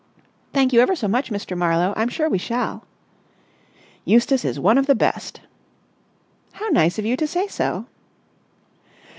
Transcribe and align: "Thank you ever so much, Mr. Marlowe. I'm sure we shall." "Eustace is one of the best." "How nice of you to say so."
"Thank 0.51 0.73
you 0.73 0.79
ever 0.81 0.95
so 0.95 1.07
much, 1.07 1.29
Mr. 1.29 1.55
Marlowe. 1.55 1.93
I'm 1.95 2.09
sure 2.09 2.27
we 2.27 2.39
shall." 2.39 2.85
"Eustace 4.03 4.43
is 4.43 4.59
one 4.59 4.79
of 4.79 4.87
the 4.87 4.95
best." 4.95 5.41
"How 6.53 6.69
nice 6.69 6.97
of 6.97 7.05
you 7.05 7.15
to 7.15 7.27
say 7.27 7.45
so." 7.45 7.85